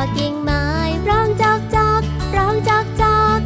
[0.00, 0.64] ก่อกิ่งไม้
[1.08, 2.02] ร้องจอกจอก
[2.36, 3.38] ร้องจอกจอก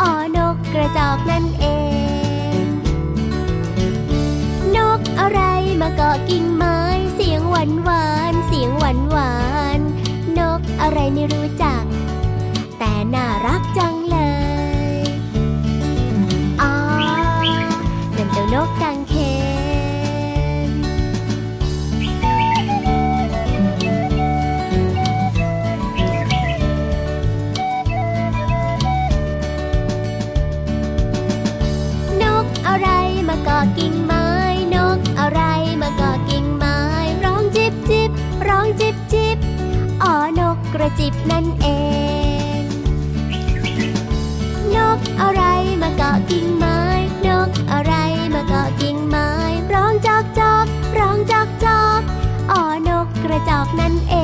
[0.00, 1.66] อ๋อนกกระจอกนั่นเอ
[2.60, 2.62] ง
[4.76, 5.40] นกอะไร
[5.80, 6.78] มาเกาะกิ่งไม้
[7.14, 9.34] เสียงหวานหวานเสียงหวานหวา
[9.78, 9.80] น
[10.38, 11.82] นกอะไรไม่รู้จัก
[12.78, 14.18] แต่น่ารักจังเล
[14.96, 15.00] ย
[16.62, 16.72] อ๋อ
[18.16, 34.28] นั่นเจ้านกกังเขนาเกาะกิ่งไม้
[34.74, 35.40] นกอะไร
[35.82, 36.78] มาเกาะกิ่งไม้
[37.24, 38.10] ร้องจิบจิบ
[38.48, 39.36] ร้องจิบจิบ
[40.02, 41.68] อ๋อนกกระจิบนั่นเอ
[42.58, 42.60] ง
[44.76, 45.42] นกอะไร
[45.82, 46.80] มาเกาะกิ่งไม้
[47.26, 47.94] นกอะไร
[48.34, 49.28] มาเกาะกิ่งไม้
[49.74, 50.66] ร้องจอกจอก
[50.98, 52.00] ร้องจอกจอก
[52.50, 54.16] อ๋อนกกระจอกนั่นเอ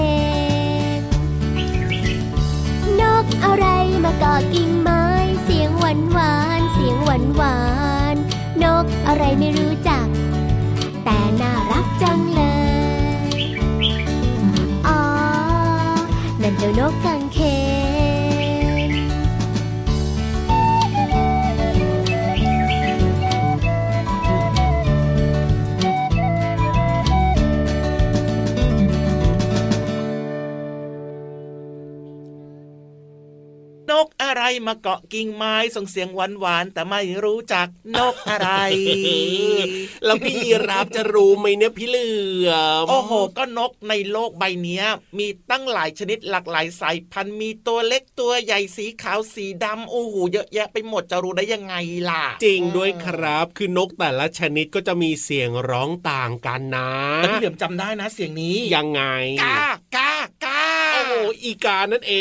[0.96, 0.98] ง
[3.00, 3.66] นกอะไร
[4.04, 5.02] มาเกาะกิ่งไม้
[5.42, 7.67] เสียงหวานหวานเสียงหวานหวาน
[9.08, 10.06] อะไรไม่รู้จัก
[11.04, 12.42] แต่น่ารักจังเล
[13.38, 13.40] ย
[14.86, 15.00] อ๋อ
[16.42, 17.57] นั่นเจ้านกกังเขน
[34.66, 37.66] มาเกาะกิ่งไม้ส่งเสียงหวานหวานๆแต่ไม่รู้จัก
[37.98, 38.50] นกอะไร
[40.04, 42.10] แล้วพี่ยีรับจะรู้ไหมเนี่ยพี่เหลื
[42.48, 42.50] อ
[42.82, 44.84] มโอ้โห ก็นกในโลกใบเนี้ย
[45.18, 51.74] มีตั้งหลายชนิดหลากหลายสายพันธุ์มีตัวเล็กตัวใหญ่สีขาวสีดำโอ้โหเยอะแยะไปหมดจะรู้ได้ยังไง
[52.10, 59.02] ล่ะ จริงด้วยครับ คือนกแต่ละชนิดก็จะมีเสียงร้องต่างกันนะแต่พี่เหลือมจำได้นะเสียงนี้ยังไง
[59.42, 59.62] กา
[59.96, 60.12] กา
[60.44, 60.62] กา
[60.94, 62.14] โอ้โหอีกานั่นเอ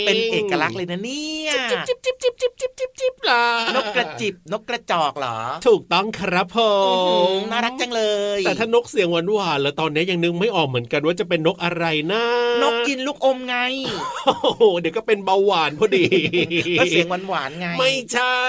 [0.00, 3.44] ง เป็นเอกลักษณ์เลยนะเนี่ย จิบจิบจิบจิบจิบจิบจิบจิบล่ะ
[3.76, 6.58] นกกระจิบนกกระจอกเหรอ ถูกต้องครับผ
[7.36, 8.04] มน่ารักจังเล
[8.38, 12.24] ย แต่ถ้านกเสียงหวานหวานๆแล้วตอนนี้ยังนึกไม่ออกเหมือนกันว่าจะเป็นนกอะไรนะ
[12.62, 13.56] นกกินลูกอมไง
[14.26, 16.04] โอ้โหเดี๋ยวก็เป็นเบาหวานพอดี
[16.78, 18.40] ก็เสียงหวานๆไง ไม่ใช่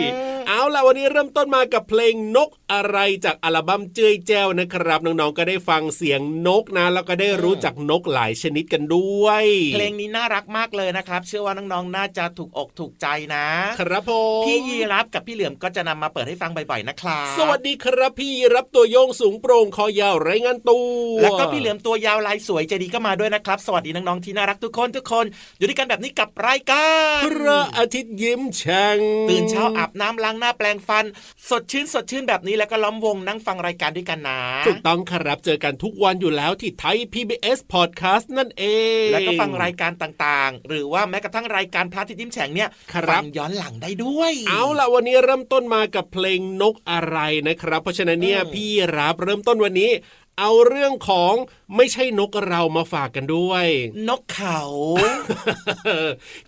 [0.00, 9.44] ออเอาล่ะวันนี้เริ่มต้นมากับเพลงนก อะไรจากอัลบั้มเจ้ยแจ้วนะครับ น้องๆก็ได้ฟังเสียงนกนะ แล้วก็ได้รู้จักนกหลายชนิดกันด้วย
[9.74, 13.46] เพลงนี้น่ารักมากเลยนะครับ เชื่อว่าน้องๆน่าจะถูกอกถูกใจนะ
[13.80, 25.24] ครับผมพี่ยีรับกับพี่เหลือมก็จะนำมาเปิดให้ฟังบ่อยๆนะครับสวัสดีครับพี่รับตัวโยงสูงโปร่งคอยาวไรายงานตัวแล้วก็พี่เหลือมตัวยาวลายสวยใจดีก็มาด้วยนะครับ สวัสดีน้องๆที่น่ารักทุกคนทุกคน
[25.58, 26.86] อยู่ด้วยกันแบบนี้กับรายกา
[27.18, 28.98] รพระอาทิตย์ยิ้มแฉ่ง
[29.30, 31.04] ตื่นเช้าอาบน้ำล้างหน้าแปลงฟัน
[31.48, 38.64] สดชื่นสดชื่นแบบนี้แล้วก็ล้อมวงนั่งฟังรายการด้วยกันนะถูกต้องครับเจอกันทุกวันอยู่แล้วที่ไทย PBS Podcast นั่นเอ
[39.06, 47.18] ง แล้วก็ฟังรายการต่างๆ หรือว่าแม้กระทั่งรายการพระอาทิตย์ยิ้มแฉ่งเนี่ยครับฟังย้อนหลังได้ด้วย เอาล่ะวันนี้เริ่มต้นมากับเพลงนกอะไร
[47.48, 49.90] นะครับ เพราะฉะนั้นเนี่ยอืมพี่รับเริ่มต้นวันนี้
[50.38, 51.34] เอาเรื่องของ
[51.76, 53.66] ไม่ใช่นกเรามาฝากกันด้วย
[54.08, 54.60] นกเขา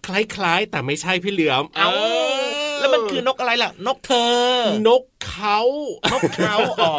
[0.07, 1.89] คล้ายๆ แต่ไม่ใช่พี่เหลือม เอ้า
[2.83, 4.53] แล้วมันคือนกอะไรล่ะ นกเธอ
[4.89, 5.61] นกเขา
[6.13, 6.95] นกเขาอ๋อ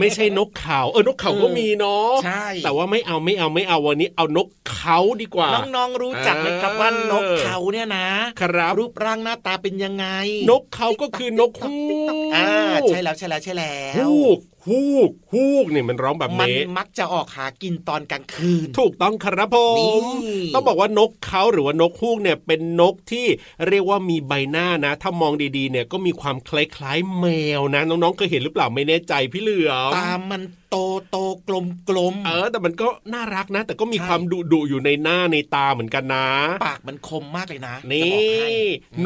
[0.00, 8.06] ไม่ใช่นกเขาเออนกเขาก็มีเนาะใช่แต่ว่าไม่เอาไม่เอาไม่เอาวันนี้เอานกเขาดีกว่า น้องๆรู้จักไหมครับเออว่านกเขาเนี่ยนะ
[8.40, 10.06] ครับรูปร่างหน้าตาเป็นยังไง
[10.50, 11.76] นกเขาก็คือนกฮู
[12.08, 12.50] กอ่า
[12.88, 14.38] ใช่แล้วใช่แล้วใช่แล้วฮูก
[14.68, 20.06] ฮูกฮูกเนี่ยมันร้องแบบมันนี้มักจะออกหากินตอนกลางคืน ถูกต้องครับผนี่ม
[20.54, 23.26] ต้องบอกว่านกเขาหรือว่านกฮูกเนี่ยเป็นนกที่
[23.68, 27.26] เรียกว่ามีใบหน้านะ ถ้ามองดีๆเนี่ยก็มีความคล้ายๆแม
[27.58, 30.42] วนะน้องๆเคยเห็นหรือเปล่าไม่แน่ใจพี่เหลือมตามมัน
[30.74, 31.18] โตโต
[31.48, 36.28] กลมกลมๆเออ แต่มันก็น่ารักนะ แต่ก็มีใช่ความดุดุๆอยู่ในหน้าในตาเหมือนกันนะ
[36.66, 38.50] ปากมันคมมากเลยนะนี่จะบอกให้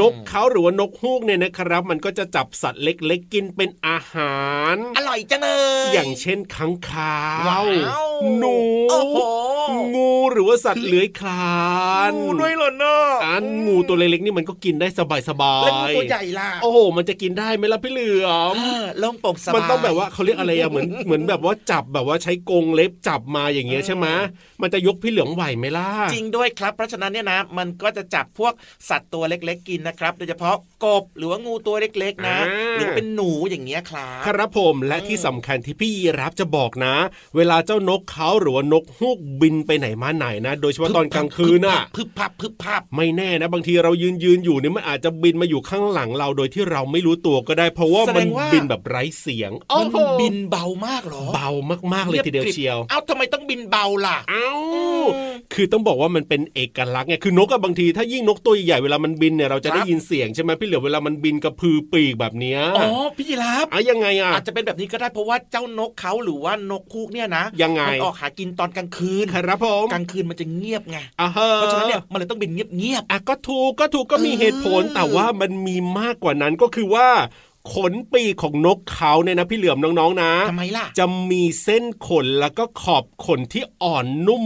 [0.01, 4.39] นกเขาหรือว่านกฮูกเนี่ยนะครับ มันก็จะจับสัตว์เล็กๆกินเป็นอาหา
[4.75, 5.51] ร อร่อยจังเล
[5.83, 7.67] ยอย่างเช่นค้างคาวว้าว
[8.39, 8.57] หนู
[8.91, 9.19] โอ้โห
[9.95, 11.59] งูหรือว่าสัตว์เลื้อยคลา
[12.11, 24.07] นงูด้วยเหรอเนาะอันงูตัวเล็กๆนี่มันก็กินได้สบายสบาแล้วงูยตัวใหญ่ล่ะโอ้โหมันจะกินได้ไหมล่ะพี่เหลือมเออโล่งโปร่งสบายมันต้องแบบว่าเขาเรียกอะไรอะเหมือนเหมือนแบบว่าจับแบบว่าใช้กรงเล็บจับมาอย่างเงี้ยใช่ไหม
[24.63, 28.53] มันจะยกพี่เหลือมไหวไหมล่ะจริงด้วยครับ เพราะฉะนั้นเนี่ยนะมันก็จะจับพวก
[28.89, 36.95] สัตว์ตัวเล็ก ๆ กินนะครับ โดยเฉพาะกบหรือว่างูตัวเล็ก ๆ นะอ่าหรือว่าเป็นหนูอย่างเงี้ยครับครับผมและที่สำคัญที่พี่ยีรับจะบอกนะ
[37.37, 51.48] เวลาเจ้านกเขาหรือว่านกฮูกบินไปไหนมาไหนนะ โดยเฉพาะตอนกลางคืนน่ะพึบพับพึบพับไม่แน่นะ บางทีเรายืนยืนอยู่เนี่ยมันอาจจะบินมาอยู่ข้างหลังเราโดยที่เราไม่รู้ตัวก็ได้เพราะว่ามันบินแบบไร้เสียงมันโอ้โหบินเบามากเหรอเบา
[51.95, 54.51] มากๆเลยทีเดียวเชียว เอ้าทำไมต้องบินเบาล่ะ เอ้า
[55.55, 77.09] คือต้องบอกว่ามันเป็นเอกลักษณ์ไง คือนกอะบางทีถ้ายิ่งนกตัวใหญ่ๆเวลามันบินเนี่ยเราจะได้ครับยินเสียงใช่ไหมพี่เหลือเวลามันบินกระพือปีกแบบเนี้ยอ๋อพี่ยีรับอะยังไงอะอาจจะเป็นแบบนี้ก็ได้เพราะว่าเจ้านกเขาหรือว่านกคูกเนี่ยนะ ยังไงมันออกหากินตอนกลางคืน ครับผมกลางคืนมันจะเงียบไงอ่าฮะเพราะฉะนั้นเนี่ยมันเลยต้องบินเงียบอะก็ถูกก็ถูกก็มีเออเหตุผลแต่ว่ามันมีมากกว่านั้นก็คือว่า
[77.75, 84.45] ขนปีกของนกเขาเนี่ยนะพี่เหลือมน้องๆนะๆทำไมล่ะ จะมีเส้นขนแล้วก็ขอบขนที่อ่อนนุ่ม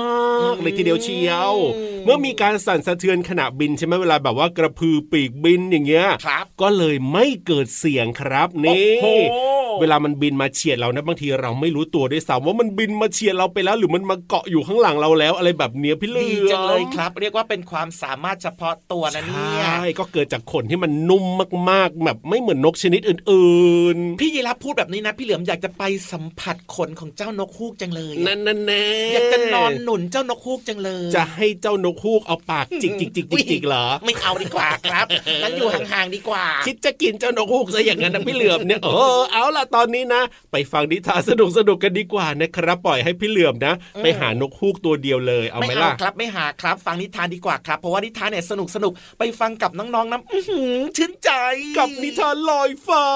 [0.00, 9.34] มากๆเลยทีเดียวเชียวอืมเมื่อมีการสั่นสะเทือนขณะบินใช่ไหมเวลาแบบว่ากระพือปีกบินอย่างเงี้ยครับก็เลยไม่เกิดเสียงครับนี่โอ้โห
[9.80, 21.24] เวลามันบินมาเฉียดเรานะบางทีเราไม่รู้ตัวด้วยซ้ำว่ามันบินมาเฉียดเราไปแล้ว หรือมันมาเกาะอยู่ข้างหลังเราแล้วอะไรแบบเนี้ยพี่เหลืดีอมจังเลยครับ เรียกว่าเป็นความสามารถเฉพาะตัวนะเนี่ยใช่ก็เกิดจากขนที่มันนุ่ม
[21.70, 25.82] มากๆ แบบไม่เหมือนนกชนิดอื่นพี่ยีรับพูดแบบนี้นะ พี่เหลือมอยากจะไป
[26.12, 35.06] สัมผัสขนของเจ้านกฮูกจังเลยๆนั่นนั่นแน่อยากจะนอนหนุนเจ้านกฮูกจังเลย จะให้เจ้านกฮูกเอาปากจิกจิกจิกจิกจิกเหรอไม่เอาดีกว่าครับ
[35.42, 40.22] งั้นอยู่ห่างๆดีกว่า คิดจะกินเจ้านกฮูกซะอย่างนั้นนะพี่เหลือมเนี่ยเออเอาล่ะตอนนี้นะ
[40.52, 51.30] ไปฟังนิทานสนุกสนุกๆกันดีกว่านะครับ ปล่อยให้พี่เหลือมนะ ไปหานกฮูกตัวเดียวเลยเอาไหมไม่เอาล่ะครับไม่หาครับ ฟังนิทานดีกว่าครับ เพราะว่านิทานเนี่ยสนุกสนุกไปฟังกับน้องๆน้ำอื้อหือชื่นใจ
[51.78, 53.06] กับนิทานลอยฟ้า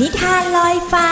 [0.00, 1.08] นิทานลอยฟ้า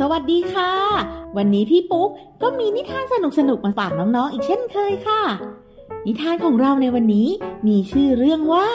[0.00, 0.72] สวัสดีค่ะ
[1.36, 2.10] วันนี้พี่ปุ๊ก
[2.42, 3.04] ก็มีนิทาน
[3.38, 5.22] สนุกๆมาฝากน้องๆ อีกเช่นเคยค่ะ
[6.06, 7.28] นิทานของเราในวันนี้
[7.66, 8.68] มีชื่อเรื่องว่า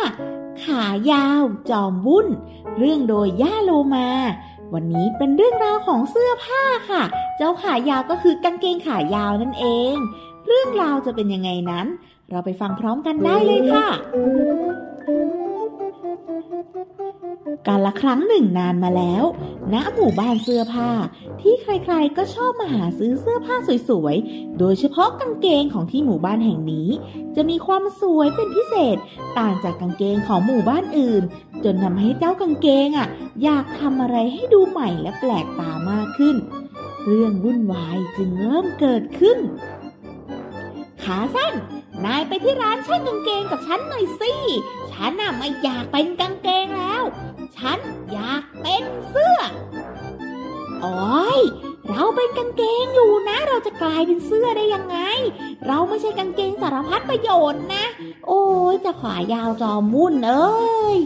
[0.65, 2.27] ขายาวจอมวุ่น
[2.77, 4.09] เรื่องโดยย่าโลมา
[4.73, 7.03] วันนี้เป็นเรื่องราวของเสื้อผ้าค่ะ
[7.37, 9.95] เจ้าขายาวก็คือกางเกงขายาวนั่นเอง
[10.47, 11.87] เรื่องราวจะเป็นยังไงนั้น
[12.29, 13.87] เราไปฟังพร้อมกันได้เลยค่ะ
[17.67, 19.23] การละครั้งหนึ่งนานมาแล้ว
[19.73, 20.91] ณ หมู่บ้านเสื้อผ้า
[21.41, 23.55] ที่ใครๆ ก็ชอบมาหาซื้อเสื้อผ้า
[23.89, 26.89] สวยๆ โดยเฉพาะกางเกงของที่หมู่บ้านแห่งนี้
[27.35, 28.97] จะมีความสวยเป็นพิเศษ
[29.39, 31.23] ต่างจากกางเกงของหมู่บ้านอื่น
[31.63, 33.07] จนทำให้เจ้ากางเกงอะ
[33.43, 36.35] อยากทำอะไรให้ดูใหม่และแปลกตามากขึ้น
[37.05, 39.37] เรื่องวุ่นวายจึงเริ่มเกิดขึ้น
[41.03, 41.53] ขาสั้น
[42.05, 44.33] นายไปที่ร้านช่างกางเกงกับฉันหน่อยสิ
[44.91, 47.03] ฉันน่ะไม่อยากเป็นกางเกงแล้ว
[47.57, 47.77] ฉัน
[48.13, 49.39] อยากเป็นเสื้อ
[50.81, 51.39] โอ้ย
[51.89, 54.97] เราเป็นกางเกงอยู่นะ เราจะกลายเป็นเสื้อได้ยังไง
[55.67, 57.85] เราไม่ใช่กางเกงสารพัดประโยชน์นะ
[58.27, 58.43] โอ้
[58.73, 60.97] ยจะขายาวจอมวุ่นเอ้ย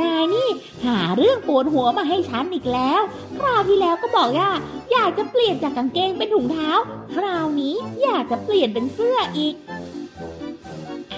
[0.00, 0.48] นายนี่
[0.86, 3.00] หาเรื่องปวดหัวมาให้ฉันอีกแล้ว
[3.38, 4.50] คราวที่แล้วก็บอกว่า
[4.92, 6.70] อยากจะเปลี่ยนจากกางเกงเป็นถุงเท้า
[7.14, 9.54] คราวนี้อยากจะเปลี่ยนเป็นเสื้ออีก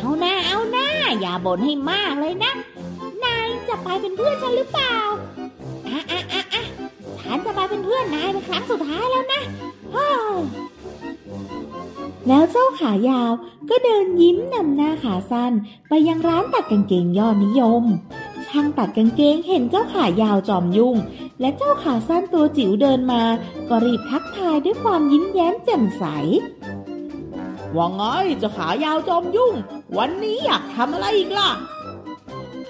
[0.00, 0.88] เอาหน้าเอาหน้า
[1.20, 2.52] อย่าบ่นให้มากเลยนะ
[3.24, 4.96] นายจะไปเป็นเพื่อนฉันหรือเปล่า
[5.88, 6.62] อะอะอะอะ
[7.22, 9.42] ฉันจะไปเป็นเพื่อนนายเป็นครั้งสุดท้ายแล้วนะ
[12.28, 13.30] แล้วเจ้าขายาว
[13.70, 15.52] ก็เดินยิ้มนำหน้าขาสั้น
[15.88, 17.84] ไปยังร้านตัดกางเกงยอดนิยม
[18.48, 20.96] ช่างตัดกางเกงเห็นเจ้าขายาวจอมยุ่ง
[21.40, 23.22] และเจ้าขาสั้นตัวจิ๋วเดินมา
[23.68, 26.04] ก็รีบทักทายด้วยความยิ้มแย้มแจ่มใส
[27.76, 28.02] ว่าไง
[28.38, 29.52] เจ้าขายาวจอมยุ่ง
[29.98, 31.50] วันนี้อยากทำอะไรอีกล่ะ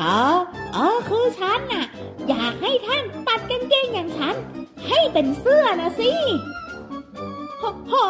[0.00, 0.39] เออ
[0.75, 1.87] เออคือฉันน่ะ
[2.29, 4.35] อยากให้ท่านตัดกางเกงอย่างฉัน
[4.89, 6.12] ให้เป็นเสื้อนะสิ
[7.61, 7.62] ฮ
[7.93, 8.07] หอ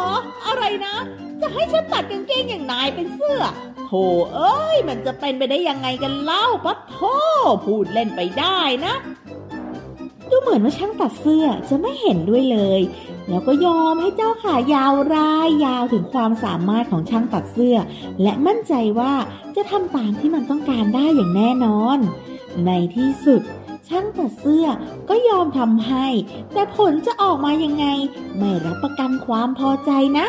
[0.46, 0.96] อะไรนะ
[1.40, 3.40] จะให้ฉันตัดกางเกงอย่างนายเป็นเสื้อ
[3.86, 7.16] โธ่เอ้ย มันจะเป็นไปได้ยังไงกันเล่าปะโธ่
[7.66, 8.94] พูดเล่นไปได้นะ
[10.30, 12.80] ดูเหมือนว่าช่างตัดเสื้อจะไม่เห็นด้วยเลย
[13.30, 17.76] แล้วก็ยอมให้เจ้าขายาวรายยาวถึงความสามารถของช่างตัดเสื้อ
[18.22, 19.14] และมั่นใจว่า
[19.56, 21.98] จะทำตามที่มันต้องการได้อย่างแน่นอน
[22.66, 23.42] ในที่สุด
[23.88, 24.66] ช่างตัดเสื้อ
[25.08, 26.06] ก็ยอมทำให้
[26.52, 27.86] แต่ผลจะออกมายังไง
[28.38, 30.26] ไม่รับประกันความพอใจนะ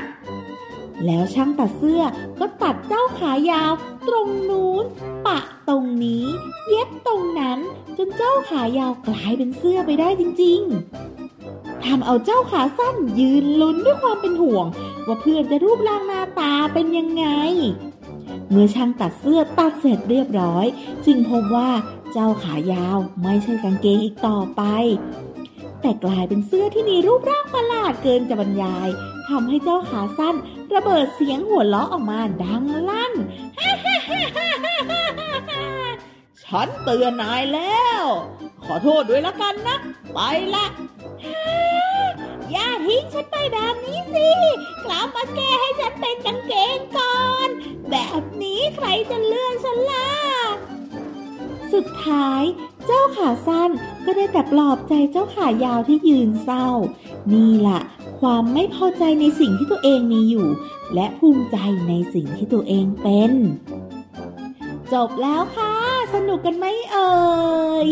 [1.05, 2.01] แล้วช่างตัดเสื้อ
[2.39, 3.71] ก็ตัดเจ้าขายาว
[4.07, 4.85] ตรงนู้น
[5.27, 5.39] ปะ
[5.69, 6.25] ตรงนี้
[6.67, 7.59] เย็บตรงนั้น
[7.97, 11.20] จนเจ้าขายาวกลายเป็นเสื้อไปได้จริง ๆ
[11.85, 14.65] ทำเอาเจ้าขาสั้นยืนลุ้นด้วยความเป็นห่วง
[15.07, 17.25] ว่าเพื่อนจะรูปร่างหน้าตาเป็นยังไง
[18.49, 20.65] เมื่อช่างตัดเสื้อตัดเสร็จเรียบร้อย
[21.05, 21.69] จึงพบว่า
[22.11, 24.61] เจ้าขายาวไม่ใช่กางเกงอีกต่อไป
[25.81, 28.89] แต่กลายเป็นเสื้อที่มีรูปร่างประหลาดเกินจะบรรยาย
[29.29, 30.35] ทำให้เจ้าขาสั้น
[30.73, 33.13] ระเบิดเสียงหัวเราะออกมาดังลั่น
[36.45, 38.03] ฉันเตือนนายแล้ว
[38.65, 39.77] ขอโทษด้วยละกันนะ
[40.13, 40.19] ไป
[40.55, 40.65] ละ
[42.51, 44.29] อย่าทิ้งฉันไปแบบนี้สิ
[44.85, 47.47] กลับมาแก้ให้ฉันเป็นกางเกงก่อน
[47.91, 50.09] แบบนี้ใครจะเลื่อนฉันล่ะ
[51.73, 52.43] สุดท้าย
[52.85, 53.69] เจ้าขาสั้น
[54.05, 56.67] ก็ได้แต่ปลอบใจเจ้าขายาวที่ยืนเศร้า
[57.31, 57.81] นี่ล่ะ
[58.19, 60.47] ความไม่พอใจในสิ่งที่ตัวเองมีอยู่
[60.95, 61.57] และภูมิใจ
[61.89, 63.31] ในสิ่งที่ตัวเองเป็น
[64.93, 65.73] จบแล้วค่ะ
[66.15, 67.11] สนุกกันไหมเอ่
[67.85, 67.87] ย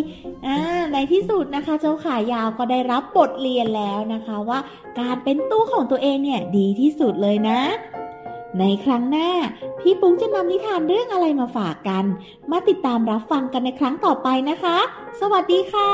[0.46, 0.58] อ่า
[0.94, 4.60] ในที่สุดนะคะ เจ้าขายาวก็ได้รับบทเรียนแล้วนะคะว่า
[5.00, 7.60] การเป็นตัวของตัวเองเนี่ยดีที่สุดเลยนะ
[8.60, 9.30] ในครั้งหน้า
[9.80, 12.06] พี่ปุ๊งจะนำนิทานเรื่องอะไรมาฝากกัน
[12.52, 14.78] มาติดตามรับฟังกันในครั้งต่อไปนะคะ
[15.22, 15.94] สวัสดีค่ะ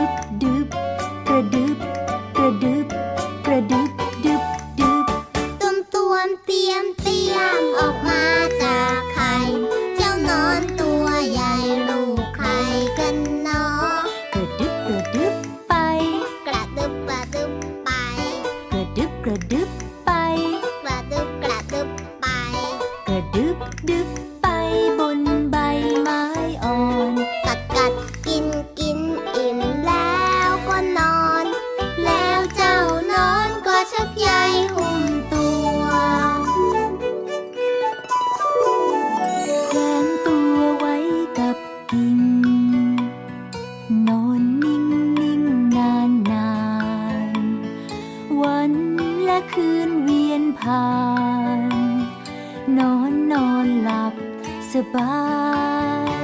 [54.95, 55.15] บา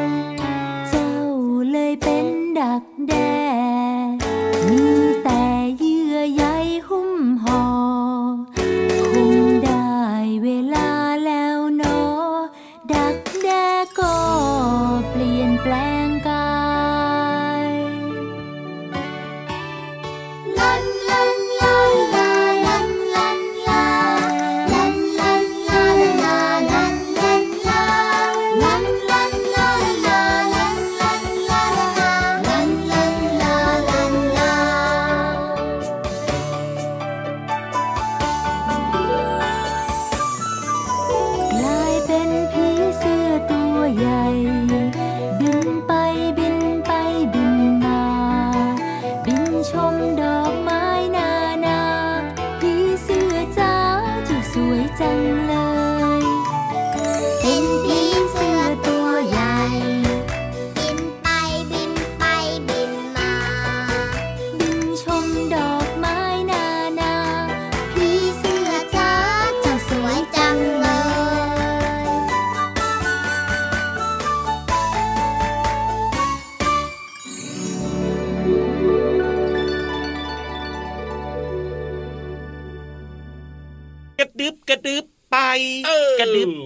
[0.02, 0.10] ย
[0.90, 1.12] เจ้า
[1.72, 2.26] เลยเป็น
[2.58, 3.37] ดักแด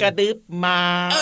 [0.02, 0.80] กระดึบกระดึบมา
[1.14, 1.18] เอ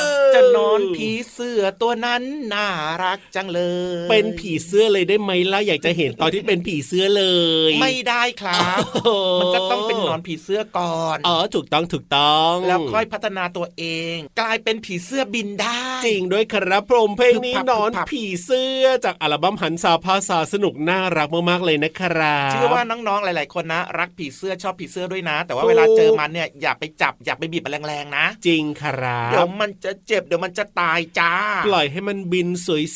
[0.85, 2.21] อเจะนอนผีเสื้อตัวนั้น
[2.53, 2.67] น่า
[3.03, 3.61] รักจังเล
[4.05, 7.23] ย เป็นผีเสื้อเลยได้ไหมล่ะอยากจะเห็นตอนที่เป็นผีเสื้อเล
[7.69, 13.83] ย ไม่ได้ครับโอ้มันก็ต้องเป็นหนอนผีเสื้อก่อนอ๋อถูกต้องถูกต้องแล้วค่อยพัฒนาตัวเอ
[14.13, 31.33] ง กลายเป็นผีเสื้อบินได้จริงด้วยครับผมเพลงนี้คือพับหนอนคือพับผีเสื้อจากอัลบั้มหันสาภาษาสนุกน่ารักมากๆเลยนะครับเชื่อว่าน้องๆหลาย ๆ คนนะ รักผีเสื้อชอบผีเสื้อด้วยนะ แต่ว่าถูกเวลาเจอมันเนี่ยอย่าไปจับอย่าไปบีบมันแรงๆนะ จริงครับเดี๋ยวมันจะเจ็บเดี๋ยวมันจะตายจ้า
[31.67, 32.47] ปล่อยให้มันบิน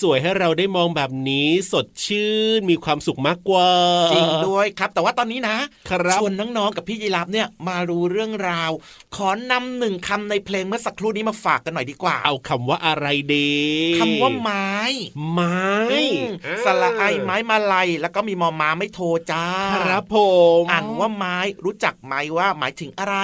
[0.01, 3.69] สวยๆ ให้เราได้มองแบบนี้สดชื่นมีความสุขมากกว่า
[4.13, 5.57] จริงด้วยครับ แต่ว่าตอนนี้นะ
[5.89, 8.71] ครับชวนน้องๆกับพี่ยีรับเนี่ยมารู้เรื่องราว
[9.15, 13.53] ขอนำหนึ่งคำในเพลงเมื่อสักครู่นี้มาฝากกันหน่อยดีกว่า เอาคำว่าอะไรดี
[13.99, 14.71] คำว่าไม้
[15.31, 18.99] ไม้อืมอ่าสระไอไม้มาลัยแล้วก็มีมอม้าไม่โท
[19.31, 20.17] จ้า ครับผ
[20.61, 23.15] มอ่านว่าไม้รู้จักไหมว่าหมายถึงอะไร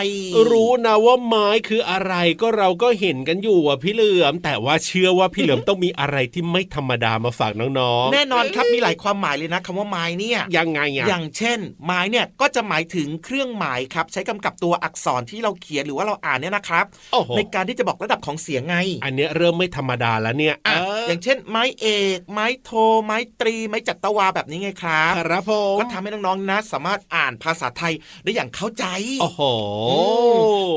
[0.51, 22.71] รู้นะว่าไม้คืออะไรก็เราก็เห็นกันอยู่อะพี่เหลือมแต่ว่าเชื่อว่าพี่เหลือมต้องมีอะไรที่ไม่ธรรมดามาฝากน้องๆ แน่นอนครับมีหลายความหมายเลยนะคำว่าไม้เนี่ยยังไงอะอย่างเช่น ไม้เนี่ยก็จะหมายถึงเครื่องหมายครับ ใช้กำกับตัวอักษรที่เราเขียนหรือว่าเราอ่านเนี่ยนะครับโอ้โหในการที่จะบอกระดับของเสียงไง อันเนี้ยเริ่มไม่ธรรมดาแล้วเนี่ยอะเอออย่างเช่น ไม้เอก ไม้โท
[23.05, 27.93] ไม้ตรี ไม้จัตวาแบบนี้ไงครับครับผมก็ทำให้น้องๆนะ สามารถอ่านภาษาไทย
[28.23, 28.85] ได้อย่างเข้าใจ
[29.21, 29.41] โอ้โห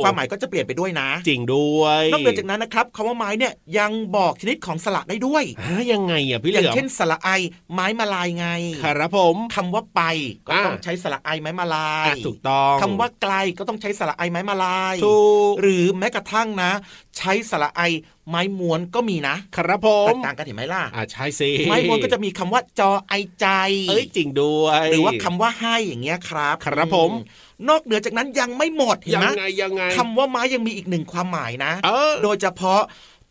[0.02, 7.28] ความหมายก็จะเปลี่ยนไปด้วยนะ จริงด้วยนอกเหนือจากนั้นนะครับคำว่าไม้เนี่ยยังบอกชนิดของสระได้ด้วยฮะยังไงอะพี่เหอลืย่างอมเช่นสระไอ
[7.72, 8.48] ไม้มาลายไง
[8.82, 10.02] ครับผมคำว่าไป
[10.46, 16.70] ก็อ่าต้องใช้สระไอไม้มาลายอะถูกต้องคำว่าไกลก็ต้องใช้สระไอไม้มาลายถูกหรือแม้กระทั่งนะ
[17.18, 17.80] ใช้สระไอ
[18.28, 23.46] ไม้ม้วนก็มีนะ ครับผแตมกต่างกันเห็นไหมล่ะอ่าใช่สิไม้ม้วนก็จะมีคำว่าจอไอใจ
[23.88, 32.80] เอ้ยจริงด้วยหรือว่าคำว่าให้อย่างเงี้ยครับ ครับผมอืนอกเหนือจากนั้นยังไม่หมดเห็นยังไหมไงยังไงคำว่าไม้ยังมีอีกหนึ่งความหมายนะเออโดยเฉพาะ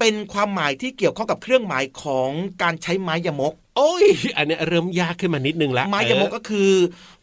[0.02, 2.32] เป็นความหมายที่เกี่ยวข้องกับเครื่องหมายของ
[2.62, 4.06] การใช้ไม้ยมกโอ้ย
[4.38, 6.72] อันเนี้ยเริ่มยากขึ้นมานิดนึงละไม้ยมกก็คือ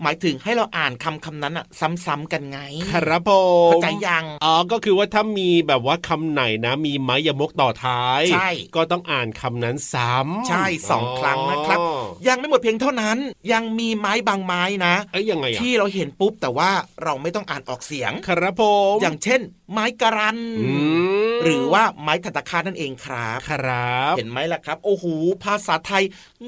[0.02, 1.66] หมายถึงให้เราอ่านคำคำนั้นอะ
[2.06, 3.30] ซ้ำๆกันไง ครับผ
[3.68, 13.18] มเข้าใจยังอ๋อก็คือว่าถ้ามีแบบว่าคำไหนนะ มีไม้ยมกต่อท้ายใช่ก็ต้องอ่านคำนั้นซ้ำใช่สองครั้งนะครับอ๋อยังไม่หมดเพียงเท่านั้น
[13.52, 16.70] ยังมีไม้บางไม้นะเอ้ยยังไงอะที่เราเห็นปุ๊บแต่ว่า
[17.04, 18.62] เราไม่ต้องอ่านออกเสียง ครับผ
[18.94, 19.40] มอย่างเช่น
[19.72, 20.72] ไม้กระรันอื
[21.26, 25.04] มหรือว่าไม้ทันตคาตนั่นเองครับครับ เห็นไหมล่ะครับ โอ้โห
[25.44, 26.02] ภาษาไทย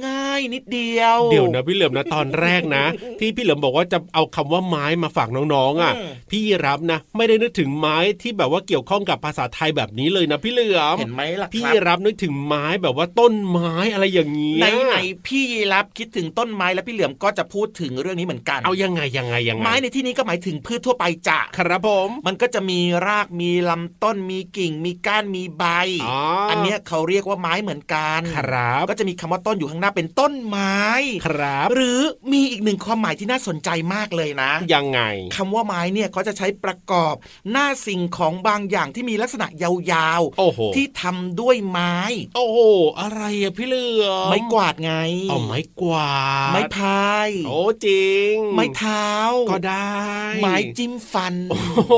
[0.07, 2.85] ง่ายนิดเดียว เดี๋ยวนะพี่เหลิมนะตอนแรกนะ
[3.21, 25.65] ที่พี่เหลิมบอกว่าจะเอาคำว่าไม้มาฝากน้องๆอะอืมพี่รับนะ ไม่ได้นึกถึงไม้ที่แบบว่าเกี่ยวข้องกับภาษาไทยแบบนี้เลยนะพี่เหลิมเห็นไหมล่ะพี่ครับรับนึกถึงไม้แบบว่าต้นไม้อะไรอย่างนี้ไหนไหนๆพี่ยีรับคิดถึงต้นไม้แล้วพี่เหลือมก็จะพูดถึงเรื่องนี้เหมือนกัน เอายังไงยังไงยังไงไม้ในที่นี้ก็หมายถึงพืชทั่วไปจ้ะครับผมมันก็จะมีรากมีลำต้นมีกิ่ง มีก้านมีใบ
[26.05, 26.21] อ๋อ
[26.51, 30.81] อัอันเนี้ยเขาเรียกว่าไม้เหมือนกันครับ ก็จะมีคำว่าต้นอยู่ข้างหน้าเป็นต้นไม้
[31.27, 32.01] ครับ หรือ
[32.33, 35.01] มีอีกหนึ่งความหมายที่น่าสนใจมากเลยนะ ยังไง
[35.37, 37.15] คำว่าไม้เนี่ยเขาจะใช้ประกอบ
[37.51, 41.97] หน้าสิ่งของบางอย่างที่มีลักษณะยาวโอ้โหๆที่ทำด้วยไม้
[42.37, 42.59] โอ้โห
[43.01, 44.95] อะไรอะพี่เหลือมไม้กวาดไง
[45.31, 46.13] เอาไม้กวา
[46.49, 49.09] ดไม้พายโอ้จริง ไม้เท้า
[49.51, 49.99] ก็ได้
[50.43, 51.95] ไม้จิ้มฟัน โอ้โห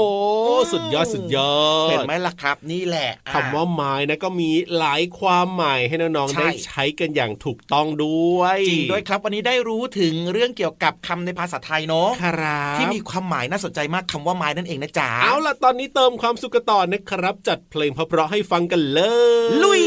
[0.73, 19.01] สุดยอดสุดยอดเห็นไหมล่ะครับ นี่แหละอะคำว่าไม้นะก็มีหลายความหมายให้น้องๆใช่ได้ใช้กันอย่างถูกต้องด้วยจริงด้วยครับ วันนี้ได้รู้ถึงเรื่องเกี่ยวกับคำในภาษาไทยเนาะครับที่มีความหมายน่าสนใจมากคำว่าไม้นั่นเองนะจ๊ะเอาล่ะตอนนี้เติมความสุขกันต่อนะครับ จัดเพลงเพราะๆให้ฟังกันเล
[19.49, 19.85] ย ลุย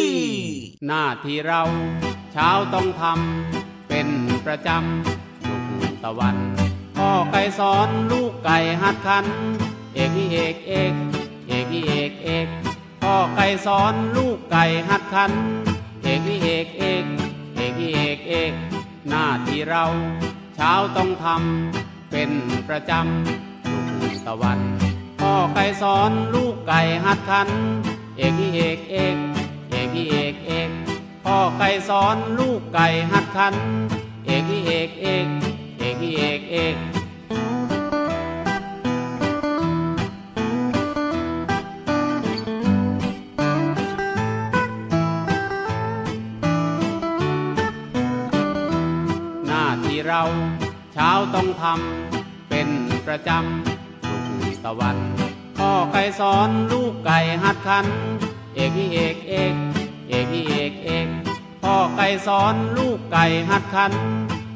[0.88, 1.62] หน้าที่เรา
[2.34, 4.08] เช้าต้องทำเป็น
[4.46, 5.46] ประจำ
[5.80, 6.36] ทุกตะวัน
[6.98, 9.26] พ่อไก่สอนลูกไก่หัดขัน
[9.96, 10.94] เอกอีเอกเอก
[11.48, 12.48] เอกอีเอกเอก
[13.02, 15.32] พ่อไก่สอนลูกไก่หัดขัน
[16.04, 17.06] เอกอีเอกเอก
[17.56, 18.54] เอกอีเอกเอก
[19.10, 19.86] หน้าที่เรา
[20.56, 22.30] เช้าต้องทำเป็น
[22.68, 23.66] ประจำ
[24.00, 24.60] ทุกตะวัน
[25.20, 27.50] พ่อไก่สอนลูกไก่หัดขัน
[28.18, 29.18] เอกอีเอกเอก
[29.72, 30.70] เอกอีเอกเอก
[31.26, 33.56] พ่อไก่สอนลูกไก่หัดขัน
[34.26, 35.28] เอกอีเอกเอก
[35.80, 36.76] เอกอีเอกเอก
[50.08, 50.22] เรา
[50.94, 52.68] เช้าต้องทำเป็น
[53.08, 54.16] ประจำทุ
[54.54, 54.98] กตะวัน
[55.58, 57.86] พ่อไก่สอนลูกไก่หัดขัน
[58.56, 59.56] เอกเอกเอก
[60.10, 61.08] เอกเอกเอก
[61.64, 63.92] พ่อไก่สอนลูกไก่หัดขัน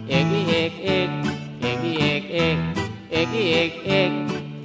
[0.10, 1.10] เอกเอกเอก
[1.62, 2.62] เอกเอกเอก
[3.12, 4.12] เอกเอก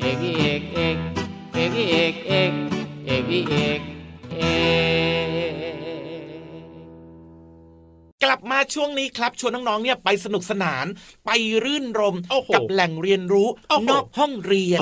[0.01, 1.01] เอกเอกเอก
[1.55, 2.53] เอกเอกเอก
[3.07, 3.84] เอกเอก
[8.55, 10.87] มาช่วงนี้ครับชวนน้องๆเนี่ยไปสนุกสนาน
[11.27, 11.31] ไป
[11.65, 14.81] รื่นรมโอ้โหกับแหล่งเรียนรู้โอ้โหนอกห้องเรียน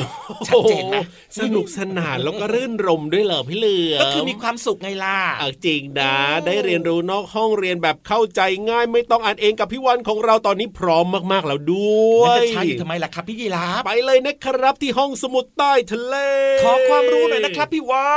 [0.48, 6.14] ชัดเจนนะโอ้โหสนุกสนานแล้วก็รื่นรมด้วยเหรอพี่เหลือมก็คือมีความสุขไงล่ะเอาจริงนะ
[6.46, 16.16] ได้เรียนรู้นอกห้องเรียนแบบเข้าใจง่ายไม่ต้องอ่านเองกับพี่วันของเราตอนนี้พร้อมมากๆแล้วด้วมันยจะช้าอยู่ทำไมล่ะครับพี่ยีราฟไปเลยนะครับที่ห้องสมุดใต้ทะเล
[16.64, 18.12] ขอความรู้หน่อยนะครับพี่วา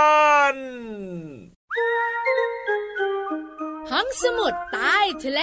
[0.53, 0.55] น
[3.91, 5.41] ห้องสมุดใต้ทะเล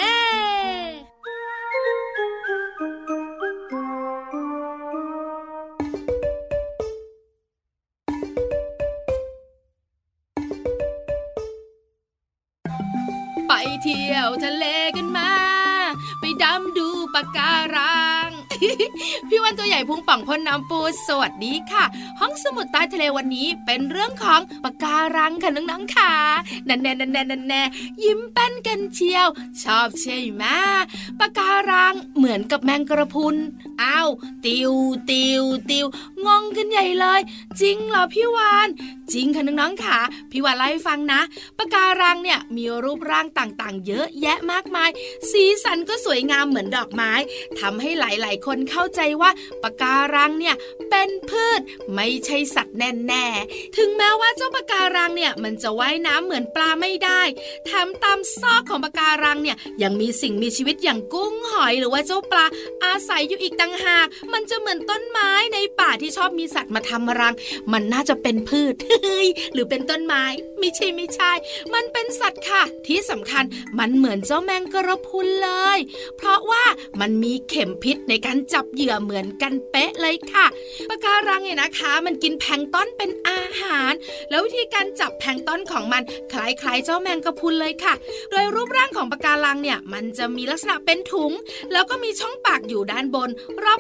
[13.47, 13.53] ไป
[13.83, 14.65] เที่ยวทะเล
[14.97, 15.33] กันมา
[16.21, 18.31] ไปดำดูปะการัง
[19.29, 21.85] พี่วันตัวใหญ่พุงป่องพ่นน้ำปูสวัสดีค่ะ
[22.21, 26.13] ห้องสมุดใต้ทะเลวันนี้เป็นเรื่องของปะการังค่ะน้องๆค่ะ
[26.67, 27.63] แน่แน่แน่แน่นั่นแน่
[28.05, 29.29] ยิ้มแป้นกันเชียว
[29.63, 30.45] ชอบใช่ไหม
[31.19, 33.37] ปะการังเหมือนกับแมงกระพุน
[33.83, 34.09] อ้าว
[34.45, 34.73] ติว
[35.11, 35.87] ติวติว
[36.27, 37.21] งงกันใหญ่เลย
[37.61, 38.69] จริงเหรอพี่วาน
[39.13, 39.99] จริงค่ะน้องๆค่ะ
[40.31, 41.21] พี่วานเล่าให้ฟังนะ
[41.59, 44.91] ปะการังเนี่ยมีรูปร่างต่างๆ เยอะแยะมากมาย
[45.31, 47.13] สีสันก็สวยงามเหมือนดอกไม้
[47.61, 49.31] ทำให้หลายๆคนนเข้าใจว่า
[49.63, 50.57] ปะการังเนี่ย
[50.91, 51.61] เป็นพืช
[51.95, 57.23] ไม่ใช่สัตว์แน่ๆ ถึงแม้ว่าเจ้าปะการังเนี่ยมันจะว่ายน้ำเหมือนปลาไม่ได้
[57.67, 62.47] แถมตามซอกของปะการังเนี่ยยังมีสิ่งมีชีวิตอย่างกุ้งหอยหรือว่าเจ้าปลา
[62.85, 67.35] อาศัยอยู่อีกต่างหาก มันจะเหมือนต้นไม้ในป่าที่ชอบมีสัตว์มาทำรัง
[67.73, 70.25] มันน่าจะเป็นพืชเฮ้ยหรือเป็นต้นไม้
[70.59, 71.33] ไม่ใช่ไม่ใช่
[71.75, 73.45] มันเป็นสัตว์ค่ะ ที่สำคัญ
[73.79, 75.79] มันเหมือนเจ้าแมงกระพรุนเลย
[76.17, 76.65] เพราะว่า
[77.01, 80.47] มันมีเข็มพิษในการจับเหยื่อเหมือนกันเป๊ะเลยค่ะ
[80.89, 83.93] ปะการังเนี่ยนะคะ มันกินแพงต้นเป็นอาหาร
[84.31, 86.03] แล้ววิธีการจับแพงต้นของมัน
[86.33, 87.95] คล้ายๆเจ้าแมงกระพรุนเลยค่ะ
[88.31, 91.33] โดยรูปร่างของปะการังเนี่ยมันจะมีลักษณะเป็นถุง
[91.73, 93.31] แล้วก็มีช่องปากอยู่ด้านบน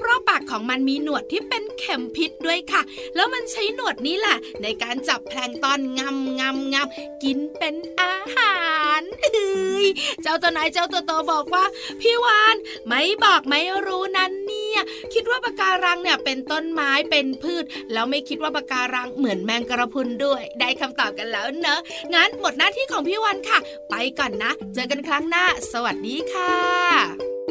[0.07, 2.83] รอบๆปากของมันมีหนวดที่เป็นเข็มพิษด้วยค่ะ
[3.14, 8.57] แล้วมันใช้หนวดนี้แหละในการจับแพลงตอนงำงำงำกินเป็นอาหา
[9.01, 9.87] รเอ้ย
[10.22, 11.64] เจ้าตัวไหนเจ้าตัวโตบอกว่า
[12.01, 14.81] พี่วานไม่บอกไม่รู้นั่นเนี่ย
[15.15, 21.81] คิดว่าปะการังเนี่ยเป็นต้นไม้เป็นพืช แล้วไม่คิดว่าปะการังเหมือนแมงกระพุนด้วย ได้คำตอบกันแล้วเนอะ
[22.15, 23.59] งั้นหมดหน้าที่ของพี่วันค่ะ
[23.91, 27.42] ไปก่อนนะ เจอกันครั้งหน้า สวัสดีค่ะ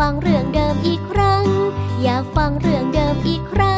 [0.00, 1.44] ฟังเรื่องเดิมอีกครั้ง
[2.02, 3.69] อยากฟังเรื่องเดิมอีกครั้ง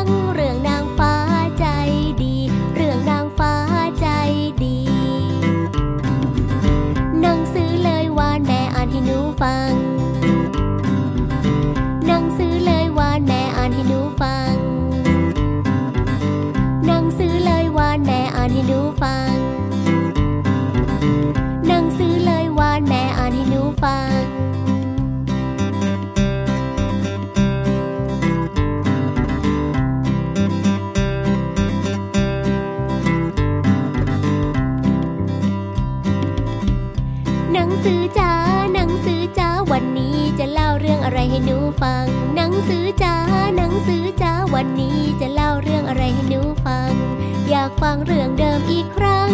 [47.73, 49.31] ากฟังเรื่องเดิมอีกครั้ง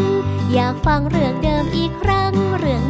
[0.52, 2.82] อยากฟังเรื่องเดิมอีกครั้ง เรื่อง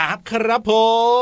[0.00, 0.72] รับครับผ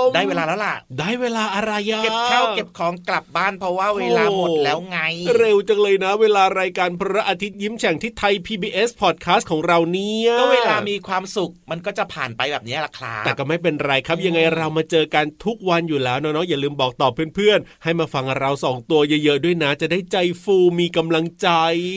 [0.06, 4.98] ม ได้เวลาแล้วล่ะ ได้เวลาอะไรอะเก็บข้าวเก็บของกลับบ้านเพราะว่าเวลาหมดแล้วไง
[5.38, 21.48] เร็วจังเลยนะ เวลารายการพระอาทิตย์ยิ้มแฉ่งที่ไทย PBS Podcast ของเราเนี่ยก็เวลามีความสุขมันก็จะผ่านไปแบบนี้แหละครับแต่ก็ไม่เป็นไรครับยังไงเรามาเจอกันทุกวันอยู่แล้วเนาะๆอย่าลืมบอกต่อเพื่อนๆ ให้มาฟังเราสองตัวเยอะๆด้วยนะ จะได้ใจฟูมีกำลังใจ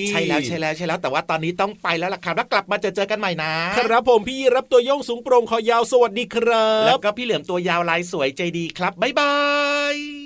[0.10, 9.34] ใช่แล้วใช่แล้วใช่แล้วแต่ว่าตอนนี้ต้องไปแล้วล่ะครับแล้วกลับมาเจอเจอกันใหม่นะครับผมพี่รับตัวโยงสูงโปร่งคอยาวสวัสดีครัแล้วบก็พี่เหลือมตัวยาวลายสวยใจดีครับบ๊ายบา
[9.94, 10.19] ย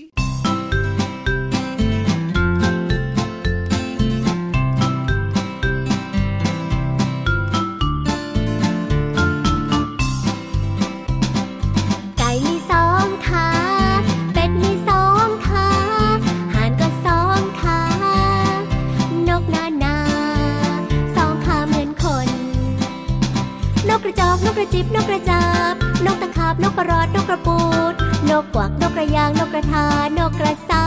[24.43, 25.73] นกกระจิบนกกระจาบ
[26.05, 27.59] นกตะขาบนกกระรอดนกกระปู
[27.91, 27.93] ด
[28.29, 29.85] นกกวักนกกระยางนกกระทา
[30.17, 30.85] นกกระสา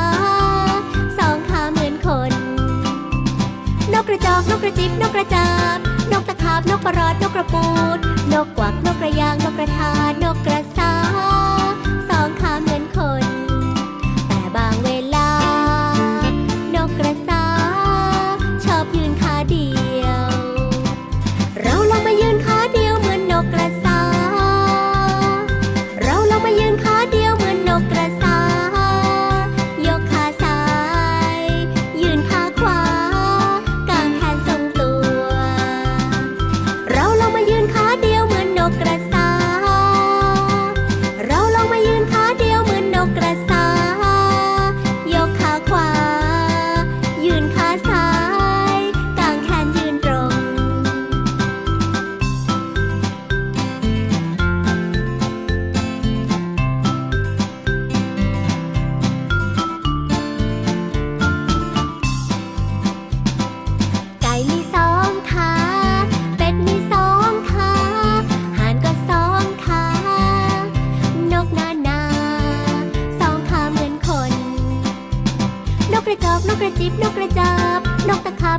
[1.19, 2.33] สองขาเหมือนคน
[3.93, 5.79] นกกระจอกนกกระจิบนกกระจาบ
[6.13, 7.67] นกตะขาบนกกระรอดนกกระปู
[7.97, 7.99] ด
[8.33, 9.76] นกกวักนกกระยางนกกระทา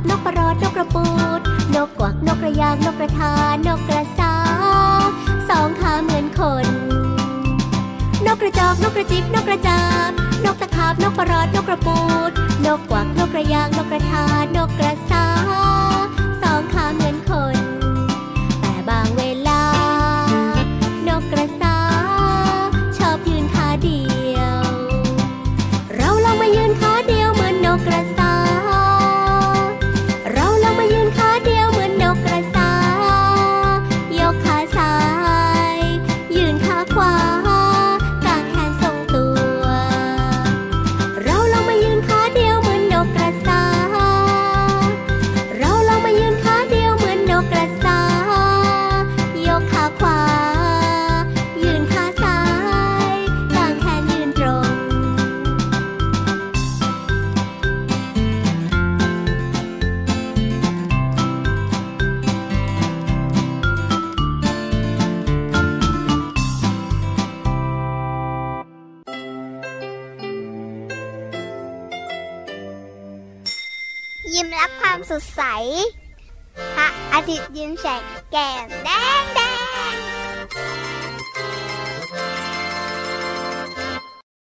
[0.10, 1.06] นกกระรอดนกกระปู
[1.38, 1.40] ด
[1.74, 3.32] นกกวักนกกระยางนกกระทา
[3.66, 4.34] นกกระสา
[5.48, 6.66] สองขาเหมือนคน
[8.26, 10.10] นกกระจอกนกกระจิบนกกระจาบ
[10.44, 12.30] นกตะขาบนกกระรอดนกกระปูด
[12.64, 14.24] นกกวักนกกระยางนกกระทา
[14.56, 15.17] นกกระสา